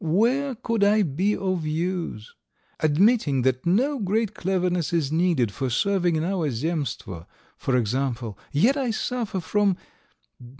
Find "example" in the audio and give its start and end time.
7.77-8.35